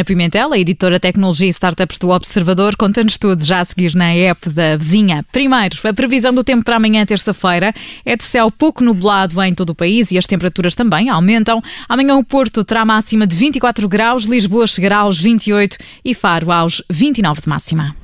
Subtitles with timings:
[0.00, 2.74] Ana Pimentel, a editora Tecnologia e Startups do Observador.
[2.74, 5.24] Conta-nos tudo já a seguir na app da vizinha.
[5.30, 9.70] Primeiro, a previsão do tempo para amanhã, terça-feira, é de céu pouco nublado em todo
[9.70, 11.62] o país e as temperaturas também aumentam.
[11.86, 16.82] Amanhã o Porto terá máxima de 24 graus, Lisboa chegará aos 28 e Faro aos
[16.88, 17.94] 29 de máxima.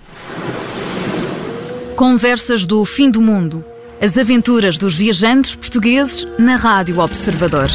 [1.96, 3.64] Conversas do fim do mundo.
[4.02, 7.70] As aventuras dos viajantes portugueses na Rádio Observador.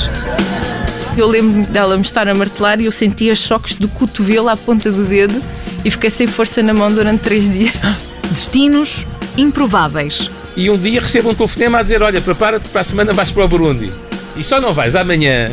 [1.18, 4.92] Eu lembro dela me estar a martelar e eu sentia choques do cotovelo à ponta
[4.92, 5.42] do dedo
[5.84, 8.08] e fiquei sem força na mão durante três dias.
[8.32, 9.06] Destinos
[9.38, 10.30] improváveis.
[10.56, 13.46] E um dia recebo um telefonema a dizer: Olha, prepara-te para a semana vais para
[13.46, 13.92] o Burundi.
[14.38, 15.52] E só não vais amanhã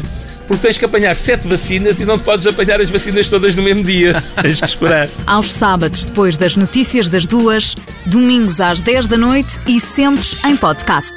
[0.48, 3.84] porque tens que apanhar sete vacinas e não podes apanhar as vacinas todas no mesmo
[3.84, 4.24] dia.
[4.40, 5.08] tens que esperar.
[5.26, 7.74] Aos sábados, depois das notícias das duas,
[8.06, 11.14] domingos às 10 da noite e sempre em podcast.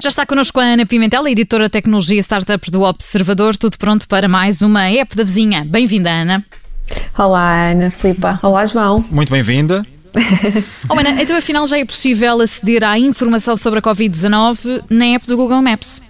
[0.00, 3.56] Já está connosco a Ana Pimentel, a editora de Tecnologia e Startups do Observador.
[3.56, 5.64] Tudo pronto para mais uma app da vizinha.
[5.64, 6.44] Bem-vinda, Ana.
[7.18, 8.38] Olá, Ana Filipa.
[8.40, 9.04] Olá, João.
[9.10, 9.84] Muito bem-vinda.
[10.88, 15.26] oh, Ana, então afinal já é possível aceder à informação sobre a Covid-19 na app
[15.26, 16.00] do Google Maps?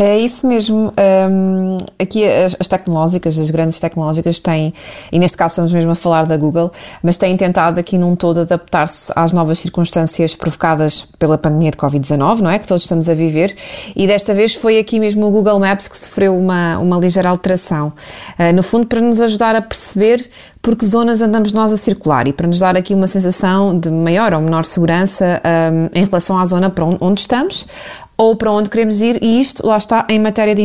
[0.00, 0.92] É isso mesmo.
[1.28, 4.72] Um, aqui as, as, tecnológicas, as grandes tecnológicas têm,
[5.10, 6.70] e neste caso estamos mesmo a falar da Google,
[7.02, 12.38] mas têm tentado aqui num todo adaptar-se às novas circunstâncias provocadas pela pandemia de Covid-19,
[12.38, 12.60] não é?
[12.60, 13.56] Que todos estamos a viver,
[13.96, 17.92] e desta vez foi aqui mesmo o Google Maps que sofreu uma, uma ligeira alteração.
[18.38, 20.30] Uh, no fundo, para nos ajudar a perceber
[20.62, 23.90] por que zonas andamos nós a circular e para nos dar aqui uma sensação de
[23.90, 27.66] maior ou menor segurança um, em relação à zona para onde estamos
[28.18, 30.62] ou para onde queremos ir, e isto lá está em matéria de,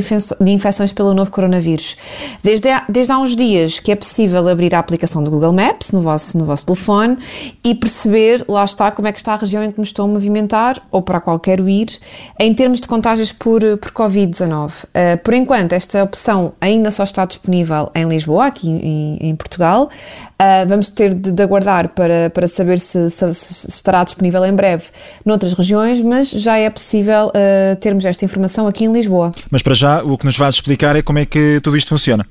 [0.51, 1.95] infecções pelo novo coronavírus.
[2.41, 5.91] Desde há, desde há uns dias que é possível abrir a aplicação do Google Maps
[5.91, 7.15] no vosso, no vosso telefone
[7.63, 10.07] e perceber, lá está, como é que está a região em que me estou a
[10.07, 11.89] movimentar ou para qual quero ir,
[12.39, 14.71] em termos de contágios por, por Covid-19.
[14.71, 19.89] Uh, por enquanto, esta opção ainda só está disponível em Lisboa, aqui em, em Portugal.
[20.33, 24.53] Uh, vamos ter de, de, aguardar para, para saber se, se, se, estará disponível em
[24.53, 24.85] breve
[25.23, 27.42] noutras regiões, mas já é possível uh,
[27.79, 29.31] termos esta informação aqui em Lisboa.
[29.51, 32.25] Mas para já, o que nos vais explicar é como é que tudo isto funciona.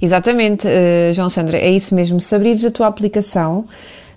[0.00, 2.20] Exatamente, uh, João Sandra, é isso mesmo.
[2.20, 3.64] Se abrires a tua aplicação,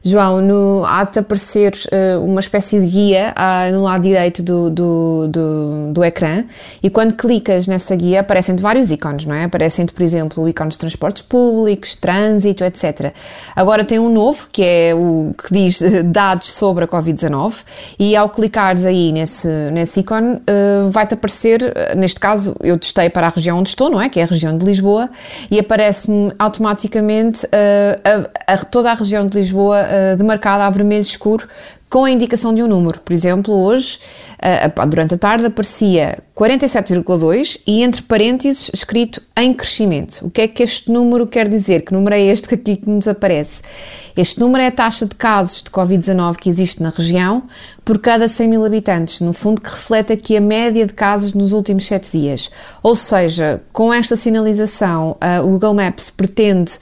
[0.04, 5.28] João, no, há-te aparecer uh, uma espécie de guia uh, no lado direito do, do,
[5.28, 6.44] do, do ecrã
[6.82, 9.46] e quando clicas nessa guia aparecem-te vários ícones, não é?
[9.46, 13.14] Aparecem-te, por exemplo, o ícone de transportes públicos, trânsito, etc.
[13.56, 17.64] Agora tem um novo, que é o que diz uh, dados sobre a Covid-19
[18.00, 23.28] e ao clicares aí nesse, nesse ícone uh, vai-te aparecer, neste caso eu testei para
[23.28, 24.10] a região onde estou, não é?
[24.10, 25.10] Que é a região de Lisboa
[25.50, 31.48] e aparece-me automaticamente a, a, toda a região de Lisboa uh, demarcada a vermelho escuro
[31.90, 33.00] com a indicação de um número.
[33.00, 33.98] Por exemplo, hoje,
[34.34, 40.26] uh, durante a tarde, aparecia 47,2 e entre parênteses escrito em crescimento.
[40.26, 41.82] O que é que este número quer dizer?
[41.82, 43.62] Que número é este aqui que nos aparece?
[44.16, 47.44] Este número é a taxa de casos de Covid-19 que existe na região
[47.86, 51.54] por cada 100 mil habitantes, no fundo que reflete aqui a média de casos nos
[51.54, 52.52] últimos 7 dias.
[52.84, 56.74] Ou seja, com esta sinalização, uh, o Google Maps pretende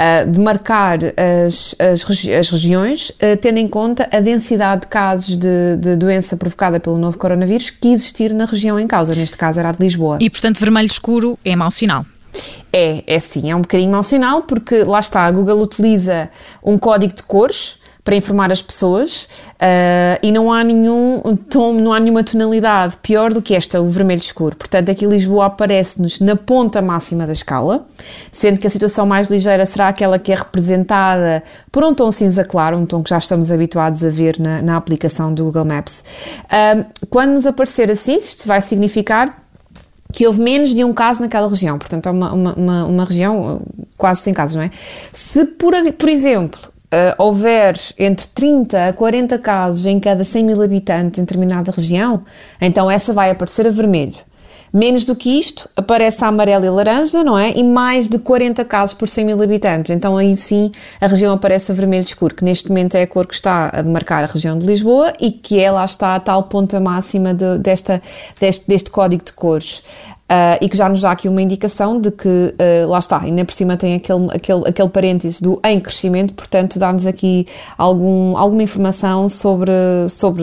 [0.00, 0.98] uh, demarcar
[1.46, 5.96] as, as, regi as regiões, uh, tendo em conta a densidade de casos de, de,
[5.96, 9.72] doença provocada pelo novo coronavírus que existir na região em causa, neste caso era a
[9.72, 10.18] de Lisboa.
[10.20, 12.04] E, portanto, vermelho escuro é mau sinal.
[12.72, 16.30] É, é sim, é um bocadinho mau sinal, porque lá está, a Google utiliza
[16.62, 19.24] um código de cores para informar as pessoas
[19.54, 23.88] uh, e não há nenhum tom, não há nenhuma tonalidade pior do que esta, o
[23.88, 24.56] vermelho escuro.
[24.56, 27.86] Portanto, aqui Lisboa aparece-nos na ponta máxima da escala,
[28.32, 32.44] sendo que a situação mais ligeira será aquela que é representada por um tom cinza
[32.44, 36.02] claro, um tom que já estamos habituados a ver na, na aplicação do Google Maps.
[36.44, 39.42] Uh, quando nos aparecer assim, isto vai significar
[40.12, 43.62] que houve menos de um caso naquela região, portanto é uma, uma, uma, uma região
[43.96, 44.70] quase sem casos, não é?
[45.12, 46.60] Se por, por exemplo
[46.92, 52.22] uh, houver entre 30 a 40 casos em cada 100 mil habitantes em determinada região,
[52.60, 54.30] então essa vai aparecer a vermelho.
[54.72, 57.52] Menos do que isto, aparece a amarela e laranja, não é?
[57.56, 59.90] E mais de 40 casos por 100 mil habitantes.
[59.90, 60.70] Então aí sim
[61.00, 63.82] a região aparece a vermelho escuro, que neste momento é a cor que está a
[63.82, 67.58] demarcar a região de Lisboa e que é lá está a tal ponta máxima de,
[67.58, 68.00] desta,
[68.38, 69.82] deste, deste código de cores.
[70.60, 72.54] E que já nos dá aqui uma indicação de que,
[72.86, 77.06] lá está, ainda por cima tem aquele, aquele, aquele parênteses do em crescimento, portanto dá-nos
[77.06, 77.46] aqui
[77.76, 79.72] algum, alguma informação sobre,
[80.08, 80.42] sobre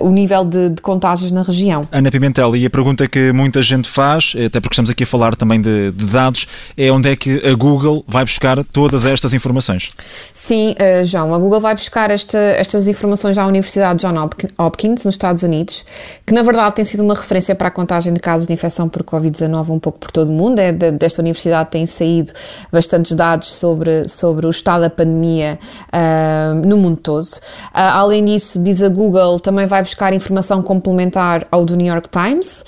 [0.00, 1.86] o nível de, de contágios na região.
[1.92, 5.36] Ana Pimentel, e a pergunta que muita gente faz, até porque estamos aqui a falar
[5.36, 6.46] também de, de dados,
[6.76, 9.90] é onde é que a Google vai buscar todas estas informações?
[10.34, 15.14] Sim, uh, João, a Google vai buscar esta, estas informações à Universidade John Hopkins, nos
[15.14, 15.84] Estados Unidos,
[16.26, 19.02] que na verdade tem sido uma referência para a contagem de casos de infecção por
[19.20, 20.58] Covid-19 um pouco por todo o mundo.
[20.58, 22.32] É, de, desta universidade têm saído
[22.72, 25.58] bastantes dados sobre, sobre o estado da pandemia
[25.92, 27.24] uh, no mundo todo.
[27.24, 27.38] Uh,
[27.72, 32.64] além disso, diz a Google, também vai buscar informação complementar ao do New York Times.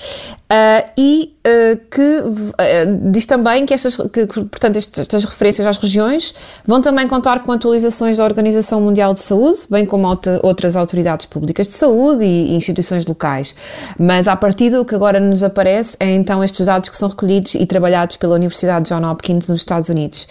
[0.53, 6.35] Uh, e uh, que uh, diz também que estas, que, portanto, estas referências às regiões
[6.67, 10.07] vão também contar com atualizações da Organização Mundial de Saúde, bem como
[10.43, 13.55] outras autoridades públicas de saúde e, e instituições locais.
[13.99, 17.55] Mas a partir do que agora nos aparece é então estes dados que são recolhidos
[17.55, 20.29] e trabalhados pela Universidade John Hopkins nos Estados Unidos.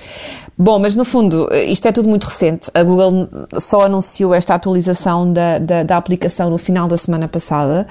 [0.56, 2.70] Bom, mas no fundo, isto é tudo muito recente.
[2.76, 3.28] A Google
[3.58, 7.88] só anunciou esta atualização da, da, da aplicação no final da semana passada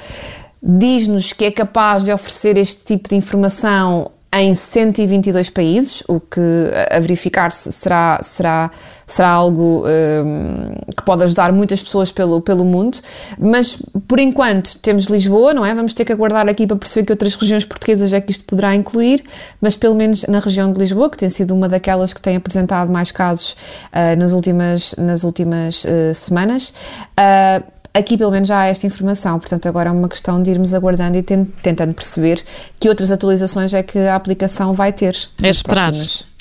[0.62, 6.40] diz-nos que é capaz de oferecer este tipo de informação em 122 países, o que
[6.88, 8.70] a verificar-se será, será,
[9.04, 12.98] será algo um, que pode ajudar muitas pessoas pelo, pelo mundo,
[13.36, 13.76] mas
[14.06, 15.74] por enquanto temos Lisboa, não é?
[15.74, 18.72] Vamos ter que aguardar aqui para perceber que outras regiões portuguesas é que isto poderá
[18.72, 19.24] incluir,
[19.60, 22.88] mas pelo menos na região de Lisboa, que tem sido uma daquelas que tem apresentado
[22.92, 23.56] mais casos
[23.92, 26.72] uh, nas últimas, nas últimas uh, semanas.
[27.18, 30.72] Uh, aqui pelo menos já há esta informação, portanto agora é uma questão de irmos
[30.74, 32.42] aguardando e tentando perceber
[32.78, 35.16] que outras atualizações é que a aplicação vai ter.
[35.42, 35.92] É esperar.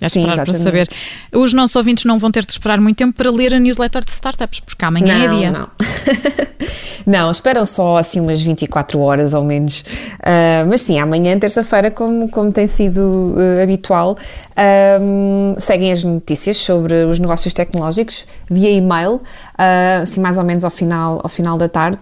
[0.01, 0.89] É Sim, esperar para saber.
[1.33, 4.11] Os nossos ouvintes não vão ter de esperar muito tempo para ler a newsletter de
[4.11, 5.51] startups, porque amanhã não, é dia.
[5.51, 5.69] Não,
[7.05, 9.81] não, esperam só assim umas 24 horas ou menos.
[9.81, 14.17] Uh, mas sim, amanhã, terça-feira, como, como tem sido uh, habitual,
[14.59, 20.63] um, seguem as notícias sobre os negócios tecnológicos via e-mail, uh, assim mais ou menos
[20.63, 21.99] ao final, ao final da tarde.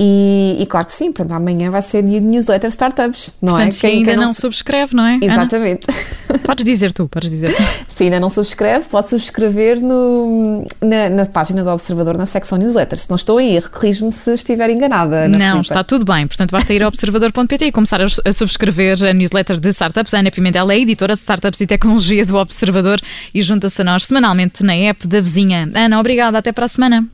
[0.00, 3.76] E, e claro que sim, pronto, amanhã vai ser dia de newsletter startups, não Portanto,
[3.76, 3.80] é?
[3.80, 5.18] Quem, ainda quem não, não subscreve, não é?
[5.22, 5.86] Exatamente.
[5.88, 6.40] Ana?
[6.42, 7.54] Podes dizer tu, podes dizer.
[7.86, 12.98] Se ainda não subscreve, pode subscrever no, na, na, página do Observador, na secção newsletter.
[12.98, 15.28] Se não estou em erro, corrijo-me se estiver enganada.
[15.28, 16.26] não, está tudo bem.
[16.26, 20.12] Portanto, basta ir ao observador.pt e começar a, a, subscrever a newsletter de startups.
[20.14, 21.91] A Ana Pimentel é editora de startups e tecnologia
[22.26, 23.00] do Observador
[23.34, 25.70] e junta-se a nós semanalmente na app da vizinha.
[25.74, 26.38] Ana, obrigada.
[26.38, 27.06] Até para a semana.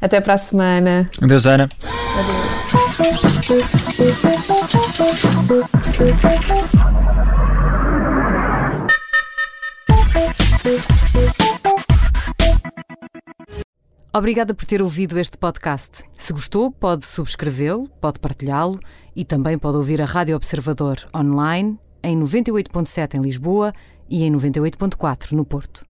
[0.00, 1.10] Até para a semana.
[1.22, 1.68] Adeus, Ana.
[14.16, 16.04] Obrigada por ter ouvido este podcast.
[16.16, 18.78] Se gostou, pode subscrevê-lo, pode partilhá-lo
[19.16, 23.72] e também pode ouvir a Rádio Observador online em 98.7 em Lisboa
[24.08, 25.82] e em 98.4 no Porto.